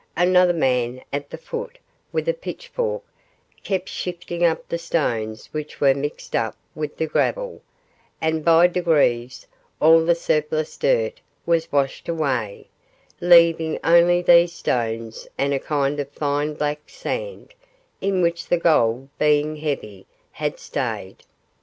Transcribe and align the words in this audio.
Another 0.17 0.51
man 0.51 1.03
at 1.13 1.29
the 1.29 1.37
foot, 1.37 1.77
with 2.11 2.27
a 2.27 2.33
pitchfork, 2.33 3.03
kept 3.63 3.87
shifting 3.87 4.43
up 4.43 4.67
the 4.67 4.79
stones 4.79 5.45
which 5.51 5.79
were 5.79 5.93
mixed 5.93 6.35
up 6.35 6.57
with 6.73 6.97
the 6.97 7.05
gravel, 7.05 7.61
and 8.19 8.43
by 8.43 8.65
degrees 8.65 9.45
all 9.79 10.03
the 10.03 10.15
surplus 10.15 10.75
dirt 10.75 11.21
was 11.45 11.71
washed 11.71 12.09
away, 12.09 12.65
leaving 13.19 13.77
only 13.83 14.23
these 14.23 14.53
stones 14.53 15.27
and 15.37 15.53
a 15.53 15.59
kind 15.59 15.99
of 15.99 16.09
fine 16.09 16.55
black 16.55 16.89
sand, 16.89 17.53
in 18.01 18.23
which 18.23 18.47
the 18.47 18.57
gold 18.57 19.07
being 19.19 19.57
heavy, 19.57 20.07
had 20.31 20.57
stayed. 20.57 21.17